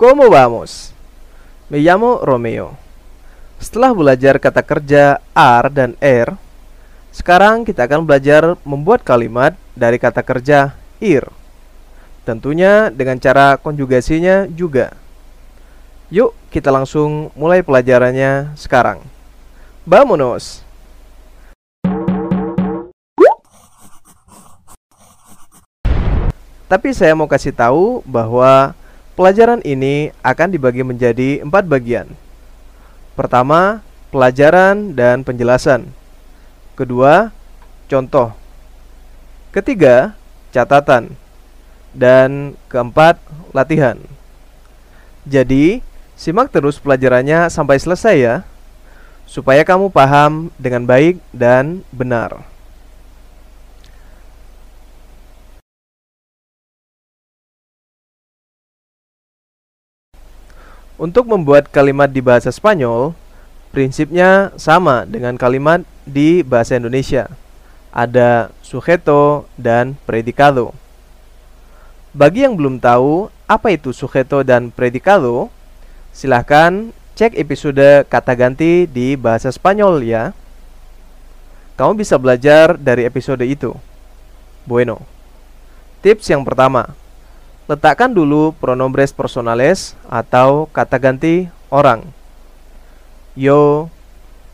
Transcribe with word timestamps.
¿cómo 0.00 0.32
vamos? 0.32 0.96
Me 1.68 1.84
llamo 1.84 2.24
Romeo. 2.24 2.72
Setelah 3.60 3.92
belajar 3.92 4.40
kata 4.40 4.64
kerja 4.64 5.20
are 5.36 5.68
dan 5.68 5.92
er, 6.00 6.40
sekarang 7.12 7.68
kita 7.68 7.84
akan 7.84 8.08
belajar 8.08 8.56
membuat 8.64 9.04
kalimat 9.04 9.52
dari 9.76 10.00
kata 10.00 10.24
kerja 10.24 10.72
ir. 11.04 11.28
Tentunya 12.24 12.88
dengan 12.88 13.20
cara 13.20 13.60
konjugasinya 13.60 14.48
juga. 14.48 14.96
Yuk, 16.08 16.32
kita 16.48 16.72
langsung 16.72 17.28
mulai 17.36 17.60
pelajarannya 17.60 18.56
sekarang. 18.56 19.04
Vamonos! 19.84 20.64
Tapi 26.72 26.88
saya 26.96 27.12
mau 27.12 27.28
kasih 27.28 27.52
tahu 27.52 28.00
bahwa 28.08 28.72
pelajaran 29.20 29.60
ini 29.68 30.16
akan 30.24 30.48
dibagi 30.48 30.80
menjadi 30.80 31.44
empat 31.44 31.68
bagian. 31.68 32.08
Pertama, 33.12 33.84
pelajaran 34.08 34.96
dan 34.96 35.20
penjelasan. 35.20 35.92
Kedua, 36.72 37.28
contoh. 37.84 38.32
Ketiga, 39.52 40.16
catatan. 40.56 41.12
Dan 41.92 42.56
keempat, 42.72 43.20
latihan. 43.52 44.00
Jadi, 45.28 45.84
simak 46.16 46.48
terus 46.48 46.80
pelajarannya 46.80 47.52
sampai 47.52 47.76
selesai 47.76 48.16
ya, 48.16 48.36
supaya 49.28 49.60
kamu 49.68 49.92
paham 49.92 50.48
dengan 50.56 50.88
baik 50.88 51.20
dan 51.28 51.84
benar. 51.92 52.40
Untuk 61.00 61.32
membuat 61.32 61.72
kalimat 61.72 62.12
di 62.12 62.20
bahasa 62.20 62.52
Spanyol, 62.52 63.16
prinsipnya 63.72 64.52
sama 64.60 65.08
dengan 65.08 65.40
kalimat 65.40 65.80
di 66.04 66.44
bahasa 66.44 66.76
Indonesia. 66.76 67.24
Ada 67.88 68.52
sujeto 68.60 69.48
dan 69.56 69.96
predicado. 70.04 70.76
Bagi 72.12 72.44
yang 72.44 72.52
belum 72.52 72.84
tahu 72.84 73.32
apa 73.48 73.72
itu 73.72 73.96
sujeto 73.96 74.44
dan 74.44 74.68
predicado, 74.68 75.48
silahkan 76.12 76.92
cek 77.16 77.32
episode 77.32 78.04
kata 78.04 78.36
ganti 78.36 78.84
di 78.84 79.16
bahasa 79.16 79.48
Spanyol 79.48 80.04
ya. 80.04 80.36
Kamu 81.80 81.96
bisa 81.96 82.20
belajar 82.20 82.76
dari 82.76 83.08
episode 83.08 83.48
itu. 83.48 83.72
Bueno. 84.68 85.00
Tips 86.04 86.28
yang 86.28 86.44
pertama, 86.44 86.92
Letakkan 87.70 88.10
dulu 88.10 88.50
pronombres 88.58 89.14
personales 89.14 89.94
atau 90.10 90.66
kata 90.74 90.98
ganti 90.98 91.46
orang. 91.70 92.02
Yo, 93.38 93.86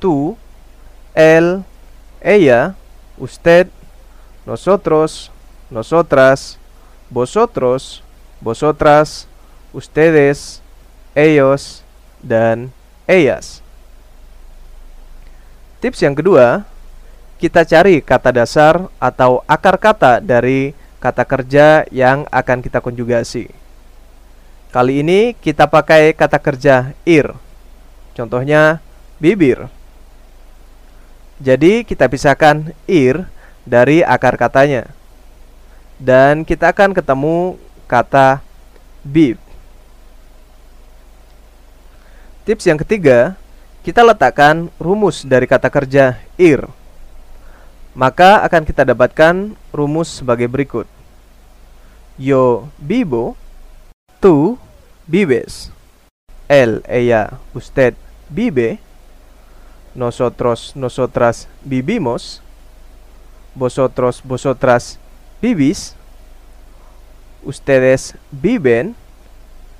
tú, 0.00 0.32
él, 1.12 1.60
ella, 2.24 2.72
usted, 3.20 3.68
nosotros, 4.48 5.28
nosotras, 5.68 6.56
vosotros, 7.12 8.00
vosotras, 8.40 9.28
ustedes, 9.76 10.64
ellos, 11.12 11.84
dan 12.24 12.72
ellas. 13.04 13.60
Tips 15.84 16.00
yang 16.00 16.16
kedua, 16.16 16.64
kita 17.36 17.68
cari 17.68 18.00
kata 18.00 18.32
dasar 18.32 18.88
atau 18.96 19.44
akar 19.44 19.76
kata 19.76 20.16
dari 20.24 20.72
kata 21.02 21.26
kerja 21.26 21.82
yang 21.90 22.30
akan 22.30 22.62
kita 22.62 22.78
konjugasi. 22.78 23.50
Kali 24.70 25.02
ini 25.02 25.34
kita 25.34 25.66
pakai 25.66 26.14
kata 26.14 26.38
kerja 26.38 26.94
ir. 27.02 27.34
Contohnya 28.14 28.78
bibir. 29.18 29.66
Jadi 31.42 31.82
kita 31.82 32.06
pisahkan 32.06 32.70
ir 32.86 33.26
dari 33.66 34.06
akar 34.06 34.38
katanya. 34.38 34.86
Dan 35.98 36.46
kita 36.46 36.70
akan 36.70 36.94
ketemu 36.94 37.58
kata 37.90 38.38
bib. 39.02 39.42
Tips 42.46 42.66
yang 42.66 42.78
ketiga, 42.78 43.34
kita 43.82 44.06
letakkan 44.06 44.70
rumus 44.78 45.26
dari 45.26 45.50
kata 45.50 45.66
kerja 45.66 46.18
ir. 46.38 46.66
Maka 47.92 48.40
akan 48.48 48.64
kita 48.64 48.88
dapatkan 48.88 49.52
rumus 49.68 50.08
sebagai 50.08 50.48
berikut. 50.48 50.88
Yo 52.16 52.68
vivo, 52.80 53.36
tú 54.16 54.56
vives. 55.04 55.68
Él, 56.48 56.80
ella, 56.88 57.36
usted 57.52 57.92
vive. 58.32 58.80
Nosotros, 59.92 60.72
nosotras 60.72 61.48
vivimos. 61.64 62.40
Vosotros, 63.52 64.24
vosotras 64.24 64.96
vivís. 65.44 65.92
Ustedes 67.44 68.16
viven. 68.32 68.96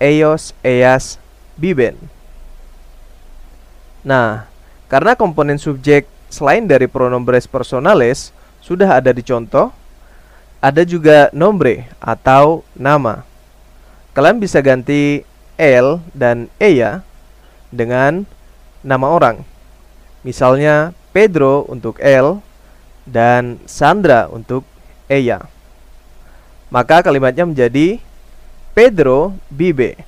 Ellos, 0.00 0.54
ellas 0.64 1.22
viven. 1.54 1.94
Nah, 4.02 4.48
karena 4.88 5.14
komponen 5.14 5.60
subjek 5.60 6.08
selain 6.30 6.64
dari 6.64 6.86
pronombres 6.86 7.50
personales 7.50 8.30
sudah 8.62 9.02
ada 9.02 9.10
di 9.10 9.20
contoh, 9.20 9.74
ada 10.62 10.86
juga 10.86 11.28
nombre 11.34 11.90
atau 11.98 12.62
nama. 12.78 13.26
Kalian 14.14 14.38
bisa 14.38 14.62
ganti 14.62 15.26
el 15.58 15.98
dan 16.14 16.48
ella 16.56 17.02
dengan 17.68 18.24
nama 18.80 19.06
orang. 19.10 19.42
Misalnya 20.24 20.96
Pedro 21.10 21.66
untuk 21.66 21.98
el 21.98 22.38
dan 23.08 23.58
Sandra 23.66 24.30
untuk 24.30 24.62
ella. 25.10 25.50
Maka 26.70 27.02
kalimatnya 27.02 27.48
menjadi 27.48 27.98
Pedro 28.70 29.34
vive 29.50 29.98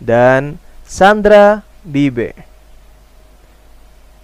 dan 0.00 0.56
Sandra 0.88 1.60
vive. 1.84 2.32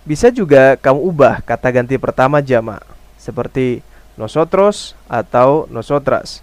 Bisa 0.03 0.35
juga 0.35 0.75
kamu 0.75 0.99
ubah 0.99 1.35
kata 1.47 1.71
ganti 1.71 1.95
pertama 1.95 2.43
jamak 2.43 2.83
seperti 3.15 3.87
nosotros 4.19 4.99
atau 5.07 5.71
nosotras. 5.71 6.43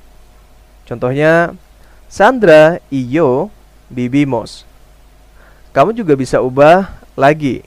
Contohnya 0.88 1.52
Sandra 2.08 2.80
y 2.88 3.06
yo 3.12 3.52
vivimos. 3.92 4.64
Kamu 5.76 5.92
juga 5.92 6.16
bisa 6.16 6.40
ubah 6.40 6.88
lagi 7.20 7.62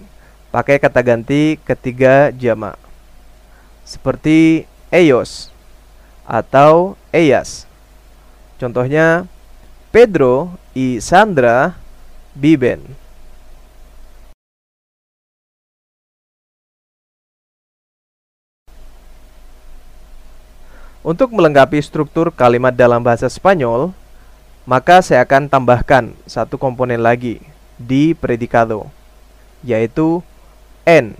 pakai 0.48 0.80
kata 0.80 1.04
ganti 1.04 1.60
ketiga 1.60 2.32
jamak. 2.32 2.80
Seperti 3.84 4.64
ellos 4.88 5.52
atau 6.24 6.96
ellas. 7.12 7.68
Contohnya 8.56 9.28
Pedro 9.92 10.56
y 10.72 11.04
Sandra 11.04 11.76
viven. 12.32 13.01
Untuk 21.02 21.34
melengkapi 21.34 21.82
struktur 21.82 22.30
kalimat 22.30 22.70
dalam 22.70 23.02
bahasa 23.02 23.26
Spanyol, 23.26 23.90
maka 24.62 25.02
saya 25.02 25.26
akan 25.26 25.50
tambahkan 25.50 26.14
satu 26.30 26.54
komponen 26.54 27.02
lagi 27.02 27.42
di 27.74 28.14
predikado, 28.14 28.86
yaitu 29.66 30.22
en, 30.86 31.18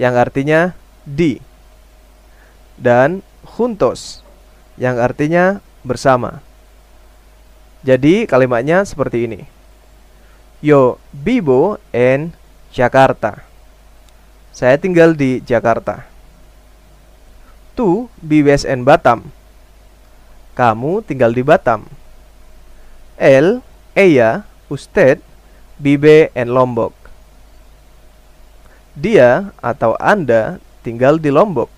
yang 0.00 0.16
artinya 0.16 0.72
di, 1.04 1.44
dan 2.80 3.20
juntos, 3.44 4.24
yang 4.80 4.96
artinya 4.96 5.60
bersama. 5.84 6.40
Jadi 7.84 8.24
kalimatnya 8.24 8.80
seperti 8.88 9.28
ini. 9.28 9.40
Yo 10.64 10.96
vivo 11.12 11.76
en 11.92 12.32
Jakarta. 12.72 13.44
Saya 14.56 14.80
tinggal 14.80 15.12
di 15.12 15.44
Jakarta. 15.44 16.15
Vives 18.24 18.64
en 18.64 18.88
Batam. 18.88 19.28
Kamu 20.56 21.04
tinggal 21.04 21.36
di 21.36 21.44
Batam. 21.44 21.84
Él 23.20 23.60
ella, 23.96 24.44
usted, 24.68 25.24
vive 25.80 26.28
en 26.36 26.52
Lombok. 26.52 26.92
Dia 28.92 29.52
atau 29.64 29.96
Anda 29.96 30.60
tinggal 30.84 31.16
di 31.16 31.32
Lombok. 31.32 31.72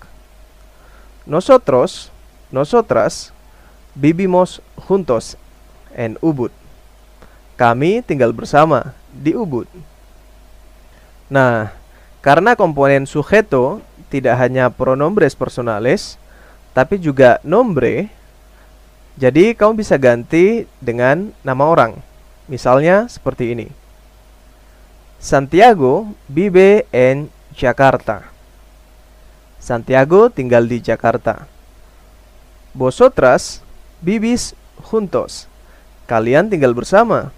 Nosotros, 1.23 2.11
nosotras, 2.51 3.31
vivimos 3.95 4.59
juntos 4.75 5.39
en 5.95 6.19
Ubud. 6.19 6.51
Kami 7.55 8.03
tinggal 8.03 8.35
bersama 8.35 8.95
di 9.11 9.31
Ubud. 9.35 9.67
Nah, 11.31 11.71
karena 12.19 12.55
komponen 12.55 13.07
sujeto 13.07 13.83
tidak 14.09 14.35
hanya 14.41 14.73
pronombres 14.73 15.37
personales, 15.37 16.17
tapi 16.73 16.97
juga 16.97 17.37
nombre, 17.45 18.09
jadi 19.19 19.53
kamu 19.53 19.83
bisa 19.83 19.95
ganti 19.99 20.65
dengan 20.81 21.29
nama 21.45 21.65
orang. 21.69 21.99
Misalnya 22.49 23.05
seperti 23.11 23.53
ini. 23.53 23.67
Santiago 25.19 26.15
vive 26.31 26.87
en 26.95 27.27
Jakarta. 27.51 28.31
Santiago 29.59 30.31
tinggal 30.31 30.65
di 30.65 30.79
Jakarta. 30.79 31.45
Vosotras 32.71 33.59
vivís 33.99 34.55
juntos. 34.79 35.51
Kalian 36.07 36.47
tinggal 36.47 36.71
bersama. 36.71 37.35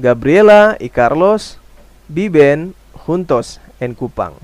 Gabriela 0.00 0.80
y 0.80 0.88
Carlos 0.88 1.60
viven 2.08 2.74
juntos 3.06 3.60
en 3.78 3.92
Kupang. 3.92 4.34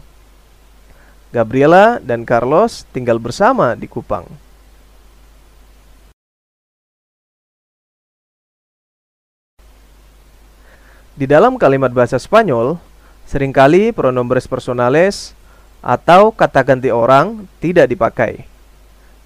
Gabriela 1.30 2.02
dan 2.02 2.26
Carlos 2.26 2.82
tinggal 2.90 3.22
bersama 3.22 3.78
di 3.78 3.86
Kupang. 3.86 4.26
Di 11.14 11.30
dalam 11.30 11.54
kalimat 11.54 11.94
bahasa 11.94 12.18
Spanyol, 12.18 12.82
sering 13.30 13.54
kali 13.54 13.94
pronombres 13.94 14.50
personales 14.50 15.38
atau 15.78 16.34
kata 16.34 16.66
ganti 16.66 16.90
orang 16.90 17.46
tidak 17.62 17.86
dipakai. 17.86 18.42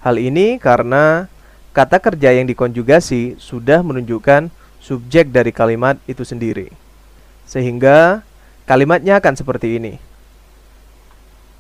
Hal 0.05 0.21
ini 0.21 0.61
karena 0.61 1.33
kata 1.73 2.05
kerja 2.05 2.37
yang 2.37 2.45
dikonjugasi 2.45 3.41
sudah 3.41 3.81
menunjukkan 3.81 4.53
subjek 4.77 5.33
dari 5.33 5.57
kalimat 5.57 5.97
itu 6.05 6.21
sendiri. 6.21 6.69
Sehingga 7.49 8.21
kalimatnya 8.69 9.17
akan 9.25 9.41
seperti 9.41 9.81
ini. 9.81 9.97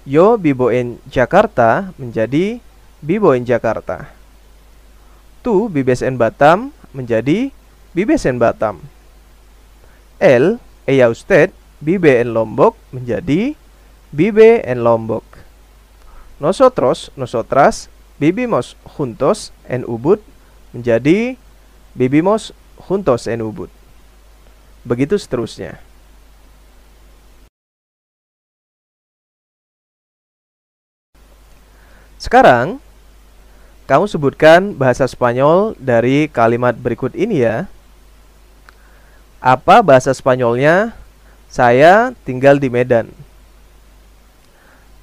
Yo 0.04 0.36
vivo 0.36 0.70
en 0.70 1.00
Jakarta 1.08 1.92
menjadi 1.96 2.60
vivo 3.00 3.32
en 3.32 3.46
Jakarta. 3.48 4.12
Tu 5.40 5.68
vives 5.68 6.02
en 6.02 6.18
Batam 6.20 6.72
menjadi 6.92 7.52
vives 7.96 8.26
en 8.26 8.38
Batam. 8.38 8.80
El, 10.20 10.60
ella 10.86 11.08
usted, 11.08 11.50
en 11.84 12.34
Lombok 12.34 12.76
menjadi 12.92 13.56
vive 14.12 14.70
en 14.70 14.84
Lombok. 14.84 15.24
Nosotros, 16.40 17.12
nosotras, 17.16 17.88
vivimos 18.18 18.76
juntos 18.84 19.52
en 19.68 19.84
Ubud 19.88 20.20
menjadi 20.72 21.38
vivimos 21.94 22.52
juntos 22.76 23.26
en 23.26 23.42
Ubud. 23.42 23.70
Begitu 24.84 25.18
seterusnya. 25.18 25.83
Sekarang, 32.24 32.80
kamu 33.84 34.08
sebutkan 34.08 34.72
bahasa 34.72 35.04
Spanyol 35.04 35.76
dari 35.76 36.24
kalimat 36.24 36.72
berikut 36.72 37.12
ini 37.12 37.44
ya. 37.44 37.68
Apa 39.44 39.84
bahasa 39.84 40.08
Spanyolnya? 40.16 40.96
Saya 41.52 42.16
tinggal 42.24 42.56
di 42.56 42.72
Medan. 42.72 43.12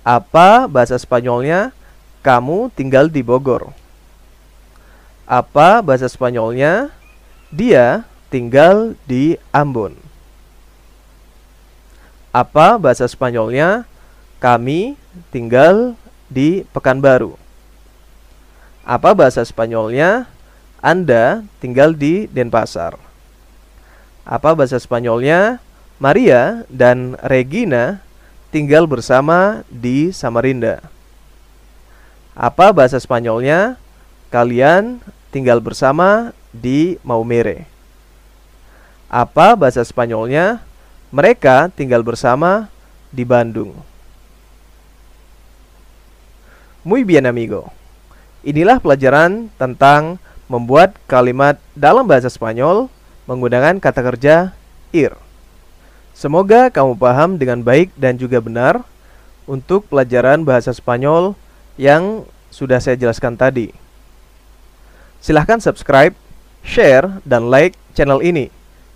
Apa 0.01 0.65
bahasa 0.65 0.97
Spanyolnya? 0.97 1.69
Kamu 2.25 2.73
tinggal 2.73 3.05
di 3.05 3.21
Bogor. 3.21 3.69
Apa 5.29 5.85
bahasa 5.85 6.09
Spanyolnya? 6.09 6.89
Dia 7.53 8.01
tinggal 8.33 8.97
di 9.05 9.37
Ambon. 9.53 9.93
Apa 12.33 12.81
bahasa 12.81 13.05
Spanyolnya? 13.05 13.85
Kami 14.41 14.97
tinggal 15.29 15.93
di 16.31 16.63
Pekanbaru. 16.71 17.35
Apa 18.87 19.11
bahasa 19.11 19.43
Spanyolnya? 19.43 20.31
Anda 20.79 21.43
tinggal 21.59 21.93
di 21.93 22.25
Denpasar. 22.31 22.95
Apa 24.23 24.55
bahasa 24.55 24.79
Spanyolnya? 24.79 25.59
Maria 26.01 26.65
dan 26.65 27.13
Regina 27.21 28.01
tinggal 28.49 28.89
bersama 28.89 29.61
di 29.69 30.09
Samarinda. 30.09 30.81
Apa 32.33 32.73
bahasa 32.73 32.97
Spanyolnya? 32.97 33.77
Kalian 34.33 34.97
tinggal 35.29 35.61
bersama 35.61 36.33
di 36.49 36.97
Maumere. 37.05 37.69
Apa 39.11 39.53
bahasa 39.53 39.85
Spanyolnya? 39.85 40.63
Mereka 41.11 41.69
tinggal 41.75 42.01
bersama 42.01 42.71
di 43.11 43.27
Bandung. 43.27 43.90
Muy 46.81 47.05
bien 47.05 47.29
amigo. 47.29 47.69
Inilah 48.41 48.81
pelajaran 48.81 49.53
tentang 49.61 50.17
membuat 50.49 50.97
kalimat 51.05 51.61
dalam 51.77 52.09
bahasa 52.09 52.25
Spanyol 52.25 52.89
menggunakan 53.29 53.77
kata 53.77 54.01
kerja 54.01 54.57
ir. 54.89 55.13
Semoga 56.17 56.73
kamu 56.73 56.97
paham 56.97 57.37
dengan 57.37 57.61
baik 57.61 57.93
dan 57.93 58.17
juga 58.17 58.41
benar 58.41 58.81
untuk 59.45 59.85
pelajaran 59.93 60.41
bahasa 60.41 60.73
Spanyol 60.73 61.37
yang 61.77 62.25
sudah 62.49 62.81
saya 62.81 62.97
jelaskan 62.97 63.37
tadi. 63.37 63.69
Silahkan 65.21 65.61
subscribe, 65.61 66.17
share, 66.65 67.21
dan 67.29 67.53
like 67.53 67.77
channel 67.93 68.25
ini. 68.25 68.49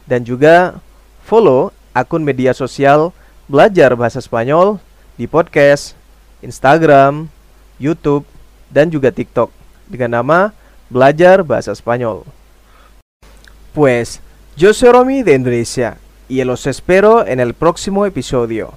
Dan 0.10 0.26
juga 0.26 0.82
follow 1.22 1.70
akun 1.94 2.26
media 2.26 2.50
sosial 2.58 3.14
belajar 3.46 3.94
bahasa 3.94 4.18
Spanyol 4.26 4.82
di 5.22 5.30
podcast, 5.30 5.94
Instagram, 6.42 7.30
YouTube, 7.78 8.26
dan 8.72 8.90
juga 8.90 9.12
TikTok 9.12 9.50
dengan 9.90 10.22
nama 10.22 10.40
Belajar 10.90 11.42
Bahasa 11.42 11.74
Spanyol. 11.74 12.24
Pues 13.76 14.24
Yo 14.58 14.74
soy 14.74 14.90
Romy 14.90 15.22
de 15.22 15.36
Indonesia 15.36 15.98
y 16.30 16.42
los 16.46 16.66
espero 16.66 17.28
en 17.28 17.42
el 17.42 17.54
próximo 17.54 18.06
episodio. 18.06 18.72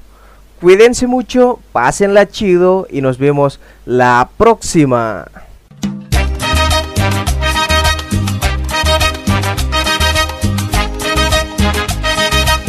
Cuídense 0.61 1.07
mucho, 1.07 1.61
pásenla 1.71 2.27
chido 2.27 2.89
y 2.91 3.01
nos 3.01 3.17
vemos 3.17 3.61
la 3.87 4.29
próxima. 4.37 5.29